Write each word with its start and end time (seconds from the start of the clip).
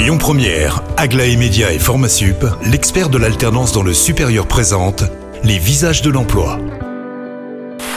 Lyon 0.00 0.16
Première, 0.16 0.82
Aglaé 0.96 1.36
Média 1.36 1.74
et 1.74 1.78
Formasup, 1.78 2.46
l'expert 2.64 3.10
de 3.10 3.18
l'alternance 3.18 3.72
dans 3.72 3.82
le 3.82 3.92
supérieur 3.92 4.46
présente 4.46 5.04
les 5.44 5.58
visages 5.58 6.00
de 6.00 6.08
l'emploi. 6.08 6.58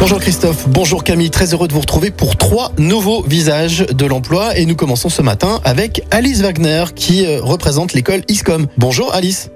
Bonjour 0.00 0.18
Christophe, 0.18 0.68
bonjour 0.68 1.04
Camille, 1.04 1.30
très 1.30 1.54
heureux 1.54 1.68
de 1.68 1.72
vous 1.72 1.78
retrouver 1.78 2.10
pour 2.10 2.36
trois 2.36 2.72
nouveaux 2.78 3.22
visages 3.22 3.86
de 3.86 4.06
l'emploi 4.06 4.56
et 4.58 4.66
nous 4.66 4.74
commençons 4.74 5.08
ce 5.08 5.22
matin 5.22 5.60
avec 5.62 6.02
Alice 6.10 6.40
Wagner 6.40 6.86
qui 6.96 7.26
euh, 7.26 7.40
représente 7.40 7.92
l'école 7.92 8.22
ISCOM. 8.26 8.66
Bonjour 8.76 9.14
Alice. 9.14 9.50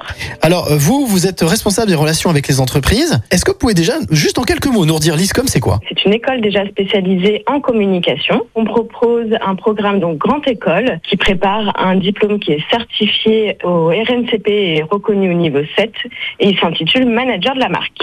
Bonjour. 0.00 0.38
Alors 0.42 0.70
euh, 0.70 0.76
vous, 0.76 1.06
vous 1.06 1.26
êtes 1.26 1.40
responsable 1.40 1.88
des 1.88 1.94
relations 1.94 2.30
avec 2.30 2.48
les 2.48 2.60
entreprises. 2.60 3.20
Est-ce 3.30 3.44
que 3.44 3.52
vous 3.52 3.58
pouvez 3.58 3.74
déjà, 3.74 3.94
juste 4.10 4.38
en 4.38 4.42
quelques 4.42 4.66
mots, 4.66 4.84
nous 4.84 4.94
redire 4.94 5.16
l'ISCOM 5.16 5.46
c'est 5.46 5.60
quoi? 5.60 5.80
C'est 5.88 6.04
une 6.04 6.12
école 6.12 6.40
déjà 6.40 6.66
spécialisée 6.66 7.44
en 7.46 7.60
communication. 7.60 8.46
On 8.54 8.64
propose 8.64 9.28
un 9.40 9.54
programme 9.54 10.00
donc 10.00 10.18
grande 10.18 10.46
école 10.46 11.00
qui 11.08 11.16
prépare 11.16 11.72
un 11.78 11.96
diplôme 11.96 12.38
qui 12.38 12.52
est 12.52 12.64
certifié 12.70 13.56
au 13.64 13.88
RNCP 13.88 14.48
et 14.48 14.82
reconnu 14.88 15.30
au 15.30 15.34
niveau 15.34 15.60
7 15.76 15.92
et 16.40 16.48
il 16.48 16.58
s'intitule 16.58 17.06
Manager 17.06 17.54
de 17.54 17.60
la 17.60 17.68
marque. 17.68 18.00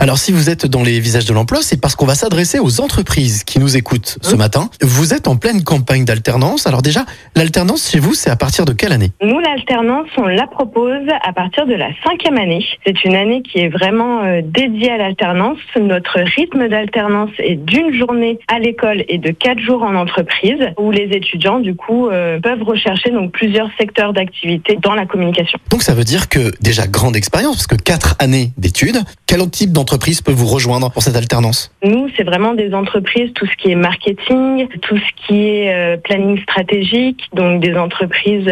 Alors 0.00 0.18
si 0.18 0.32
vous 0.32 0.50
êtes 0.50 0.66
dans 0.66 0.82
les 0.82 1.00
visages 1.00 1.24
de 1.26 1.32
l'emploi, 1.34 1.60
c'est 1.62 1.80
parce 1.80 1.94
qu'on 1.94 2.06
va 2.06 2.14
s'adresser 2.14 2.58
aux 2.58 2.80
entreprises 2.80 3.44
qui 3.44 3.58
nous 3.58 3.76
écoutent 3.76 4.18
ce 4.22 4.34
Mmh. 4.34 4.38
matin. 4.38 4.70
Vous 4.82 5.14
êtes 5.14 5.28
en 5.28 5.36
pleine 5.36 5.62
campagne 5.64 6.04
d'alternance. 6.04 6.66
Alors 6.66 6.82
déjà, 6.82 7.04
l'alternance 7.34 7.90
chez 7.90 7.98
vous, 7.98 8.14
c'est 8.14 8.30
à 8.30 8.36
partir 8.36 8.64
de 8.64 8.72
quelle 8.72 8.92
année? 8.92 9.10
Nous, 9.22 9.38
l'alternance, 9.38 10.08
on 10.16 10.26
la 10.26 10.46
propose 10.46 11.06
à 11.24 11.32
partir 11.32 11.66
de 11.66 11.74
la 11.74 11.88
cinquième 12.04 12.36
année. 12.36 12.64
C'est 12.86 13.04
une 13.04 13.14
année 13.14 13.42
qui 13.42 13.58
est 13.60 13.68
vraiment 13.68 14.22
euh, 14.24 14.40
dédiée 14.44 14.90
à 14.90 14.98
l'alternance. 14.98 15.58
Notre 15.80 16.18
rythme 16.36 16.68
d'alternance 16.68 17.30
est 17.38 17.56
d'une 17.56 17.94
journée 17.94 18.38
à 18.48 18.58
l'école 18.58 19.04
et 19.08 19.18
de 19.18 19.30
quatre 19.30 19.60
jours 19.60 19.82
en 19.82 19.94
entreprise, 19.94 20.58
où 20.78 20.90
les 20.90 21.08
étudiants, 21.12 21.60
du 21.60 21.74
coup, 21.74 22.08
euh, 22.08 22.38
peuvent 22.40 22.62
rechercher 22.62 23.10
donc 23.10 23.32
plusieurs 23.32 23.68
secteurs 23.78 24.12
d'activité 24.12 24.78
dans 24.82 24.94
la 24.94 25.06
communication. 25.06 25.58
Donc 25.70 25.82
ça 25.82 25.94
veut 25.94 26.04
dire 26.04 26.28
que 26.28 26.52
déjà 26.60 26.86
grande 26.86 27.16
expérience, 27.16 27.56
parce 27.56 27.66
que 27.66 27.76
quatre 27.76 28.16
années 28.18 28.52
d'études. 28.58 28.98
Quel 29.26 29.48
type 29.50 29.72
d'entreprise 29.76 30.22
peut 30.22 30.32
vous 30.32 30.46
rejoindre 30.46 30.90
pour 30.90 31.02
cette 31.02 31.16
alternance 31.16 31.70
Nous, 31.84 32.08
c'est 32.16 32.24
vraiment 32.24 32.54
des 32.54 32.74
entreprises, 32.74 33.32
tout 33.34 33.46
ce 33.46 33.56
qui 33.56 33.70
est 33.70 33.74
marketing, 33.74 34.68
tout 34.82 34.96
ce 34.96 35.26
qui 35.26 35.48
est 35.48 35.72
euh, 35.72 35.96
planning 35.96 36.42
stratégique, 36.42 37.28
donc 37.34 37.60
des 37.60 37.76
entreprises 37.76 38.50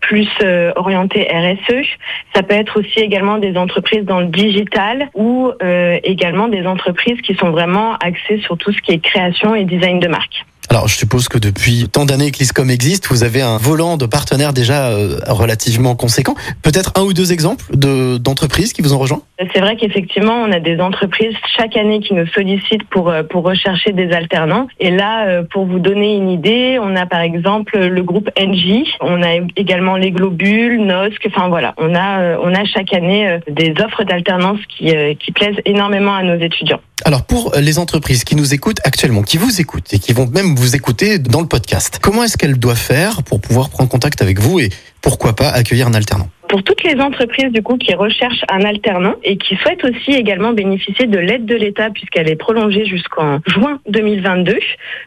plus 0.00 0.28
euh, 0.42 0.72
orientées 0.76 1.26
RSE. 1.28 1.86
Ça 2.34 2.42
peut 2.42 2.54
être 2.54 2.78
aussi 2.78 3.00
également 3.00 3.38
des 3.38 3.56
entreprises 3.56 4.04
dans 4.04 4.20
le 4.20 4.26
digital 4.26 5.08
ou 5.14 5.50
euh, 5.62 5.98
également 6.04 6.48
des 6.48 6.66
entreprises 6.66 7.20
qui 7.22 7.34
sont 7.34 7.50
vraiment 7.50 7.94
axées 7.96 8.40
sur 8.40 8.56
tout 8.56 8.72
ce 8.72 8.80
qui 8.82 8.92
est 8.92 8.98
création 8.98 9.54
et 9.54 9.64
design 9.64 9.98
de 9.98 10.08
marque. 10.08 10.44
Alors, 10.68 10.88
je 10.88 10.96
suppose 10.96 11.28
que 11.28 11.38
depuis 11.38 11.88
tant 11.90 12.04
d'années 12.04 12.30
que 12.32 12.38
l'ISCOM 12.38 12.70
existe, 12.70 13.06
vous 13.08 13.22
avez 13.22 13.40
un 13.40 13.56
volant 13.56 13.96
de 13.96 14.04
partenaires 14.06 14.52
déjà 14.52 14.88
euh, 14.88 15.18
relativement 15.28 15.94
conséquent. 15.94 16.34
Peut-être 16.62 16.92
un 16.96 17.02
ou 17.02 17.12
deux 17.12 17.32
exemples 17.32 17.64
de- 17.76 18.18
d'entreprises 18.18 18.72
qui 18.72 18.82
vous 18.82 18.92
ont 18.92 18.98
rejoint? 18.98 19.22
C'est 19.54 19.60
vrai 19.60 19.76
qu'effectivement, 19.76 20.34
on 20.46 20.50
a 20.50 20.58
des 20.60 20.80
entreprises 20.80 21.34
chaque 21.56 21.76
année 21.76 22.00
qui 22.00 22.14
nous 22.14 22.26
sollicitent 22.28 22.84
pour 22.90 23.10
euh, 23.10 23.22
pour 23.22 23.44
rechercher 23.44 23.92
des 23.92 24.10
alternants. 24.12 24.66
Et 24.80 24.90
là, 24.90 25.26
euh, 25.28 25.42
pour 25.48 25.66
vous 25.66 25.78
donner 25.78 26.16
une 26.16 26.30
idée, 26.30 26.78
on 26.82 26.96
a 26.96 27.06
par 27.06 27.20
exemple 27.20 27.78
le 27.78 28.02
groupe 28.02 28.28
NJ, 28.38 28.84
on 29.00 29.22
a 29.22 29.34
également 29.56 29.96
les 29.96 30.10
Globules, 30.10 30.80
NOSC. 30.84 31.26
Enfin 31.28 31.48
voilà, 31.48 31.74
on 31.78 31.94
a 31.94 32.20
euh, 32.20 32.36
on 32.42 32.52
a 32.54 32.64
chaque 32.64 32.92
année 32.92 33.28
euh, 33.28 33.38
des 33.48 33.72
offres 33.84 34.04
d'alternance 34.04 34.58
qui 34.76 34.94
euh, 34.94 35.14
qui 35.14 35.32
plaisent 35.32 35.60
énormément 35.64 36.14
à 36.14 36.22
nos 36.22 36.38
étudiants. 36.38 36.80
Alors, 37.04 37.24
pour 37.24 37.54
les 37.54 37.78
entreprises 37.78 38.24
qui 38.24 38.36
nous 38.36 38.54
écoutent 38.54 38.80
actuellement, 38.84 39.22
qui 39.22 39.36
vous 39.36 39.60
écoutent 39.60 39.92
et 39.92 39.98
qui 39.98 40.12
vont 40.12 40.26
même 40.26 40.56
vous 40.56 40.74
écouter 40.74 41.18
dans 41.18 41.40
le 41.40 41.46
podcast, 41.46 41.98
comment 42.00 42.24
est-ce 42.24 42.38
qu'elles 42.38 42.58
doivent 42.58 42.78
faire 42.78 43.22
pour 43.22 43.40
pouvoir 43.40 43.68
prendre 43.68 43.88
contact 43.90 44.22
avec 44.22 44.40
vous 44.40 44.60
et 44.60 44.70
pourquoi 45.02 45.36
pas 45.36 45.50
accueillir 45.50 45.86
un 45.86 45.94
alternant? 45.94 46.30
Pour 46.48 46.62
toutes 46.62 46.84
les 46.84 47.00
entreprises 47.00 47.50
du 47.50 47.62
coup 47.62 47.76
qui 47.76 47.92
recherchent 47.94 48.44
un 48.48 48.62
alternant 48.62 49.14
et 49.24 49.36
qui 49.36 49.56
souhaitent 49.56 49.84
aussi 49.84 50.12
également 50.12 50.52
bénéficier 50.52 51.06
de 51.06 51.18
l'aide 51.18 51.44
de 51.44 51.56
l'État 51.56 51.90
puisqu'elle 51.90 52.28
est 52.28 52.36
prolongée 52.36 52.84
jusqu'en 52.84 53.40
juin 53.46 53.80
2022. 53.88 54.56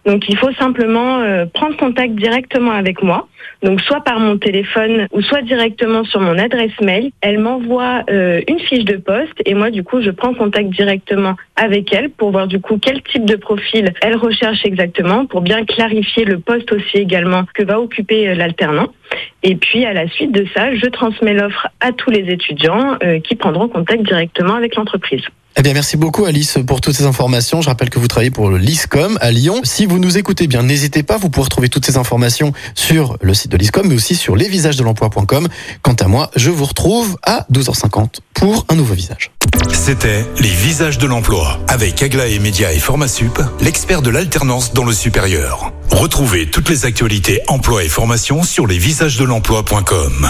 Donc 0.06 0.28
il 0.28 0.38
faut 0.38 0.52
simplement 0.54 1.20
euh, 1.20 1.46
prendre 1.46 1.78
contact 1.78 2.16
directement 2.16 2.72
avec 2.72 3.02
moi. 3.02 3.28
Donc 3.64 3.80
soit 3.82 4.02
par 4.02 4.20
mon 4.20 4.38
téléphone 4.38 5.08
ou 5.12 5.22
soit 5.22 5.42
directement 5.42 6.04
sur 6.04 6.20
mon 6.20 6.38
adresse 6.38 6.78
mail. 6.82 7.12
Elle 7.22 7.40
m'envoie 7.40 8.04
euh, 8.10 8.42
une 8.48 8.60
fiche 8.60 8.86
de 8.86 8.98
poste 8.98 9.42
et 9.46 9.54
moi 9.54 9.70
du 9.70 9.84
coup 9.84 10.02
je 10.02 10.12
prends 10.12 10.34
contact 10.34 10.70
directement 10.70 11.36
avec 11.56 11.94
elle 11.94 12.10
pour 12.10 12.32
voir 12.32 12.48
du 12.48 12.60
coup 12.60 12.78
quel 12.82 13.02
type 13.04 13.26
de 13.26 13.36
profil 13.38 13.94
elle 14.02 14.18
recherche 14.18 14.66
exactement 14.66 15.26
pour 15.26 15.42
bien 15.42 15.64
clarifier 15.64 16.26
le 16.26 16.40
poste 16.40 16.72
aussi 16.74 16.98
également 16.98 17.44
que 17.54 17.64
va 17.64 17.80
occuper 17.80 18.28
euh, 18.28 18.36
l'alternant. 18.36 18.88
Et 19.44 19.56
puis 19.56 19.86
à 19.86 19.94
la 19.94 20.08
suite 20.10 20.32
de 20.32 20.46
ça, 20.54 20.76
je 20.76 20.86
transmets 20.88 21.34
l'offre 21.34 21.68
à 21.80 21.92
tous 21.92 22.10
les 22.10 22.32
étudiants 22.32 22.98
euh, 23.04 23.20
qui 23.20 23.36
prendront 23.36 23.68
contact 23.68 24.04
directement 24.04 24.56
avec 24.56 24.76
l'entreprise. 24.76 25.24
Eh 25.60 25.62
bien, 25.62 25.74
merci 25.74 25.98
beaucoup 25.98 26.24
Alice 26.24 26.58
pour 26.66 26.80
toutes 26.80 26.96
ces 26.96 27.04
informations. 27.04 27.62
Je 27.62 27.68
rappelle 27.68 27.90
que 27.90 28.00
vous 28.00 28.08
travaillez 28.08 28.32
pour 28.32 28.48
le 28.48 28.58
l'ISCOM 28.58 29.18
à 29.20 29.30
Lyon. 29.30 29.60
Si 29.66 29.86
vous 29.86 30.00
nous 30.00 30.18
écoutez 30.18 30.48
bien, 30.48 30.64
n'hésitez 30.64 31.04
pas, 31.04 31.18
vous 31.18 31.30
pourrez 31.30 31.44
retrouver 31.44 31.68
toutes 31.68 31.86
ces 31.86 31.98
informations 31.98 32.54
sur 32.76 33.18
le 33.20 33.34
site 33.34 33.52
de 33.52 33.58
l'ISCOM, 33.58 33.86
mais 33.86 33.96
aussi 33.96 34.16
sur 34.16 34.38
lesvisagesdelemploi.com. 34.38 35.50
Quant 35.82 35.94
à 35.96 36.08
moi, 36.08 36.32
je 36.38 36.50
vous 36.50 36.64
retrouve 36.64 37.18
à 37.24 37.46
12h50 37.52 38.20
pour 38.36 38.66
un 38.70 38.76
nouveau 38.76 38.94
visage. 38.94 39.32
C'était 39.74 40.24
les 40.40 40.48
visages 40.48 40.98
de 40.98 41.08
l'emploi 41.08 41.60
avec 41.68 42.02
Aglaé 42.02 42.40
Média 42.40 42.72
et 42.72 42.80
Formasup, 42.80 43.42
l'expert 43.60 44.02
de 44.02 44.12
l'alternance 44.12 44.72
dans 44.72 44.86
le 44.86 44.94
supérieur. 44.94 45.74
Retrouvez 45.92 46.50
toutes 46.50 46.70
les 46.70 46.86
actualités 46.86 47.42
emploi 47.50 47.84
et 47.84 47.90
formation 47.90 48.44
sur 48.44 48.66
lesvisagesdelemploi.com. 48.66 50.30